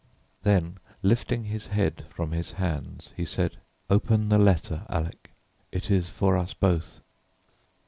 Then, 0.41 0.79
lifting 1.03 1.43
his 1.43 1.67
head 1.67 2.07
from 2.09 2.31
his 2.31 2.53
hands, 2.53 3.13
he 3.15 3.23
said, 3.23 3.57
"Open 3.87 4.29
the 4.29 4.39
letter, 4.39 4.81
Alec; 4.89 5.29
it 5.71 5.91
is 5.91 6.09
for 6.09 6.35
us 6.35 6.55
both." 6.55 7.01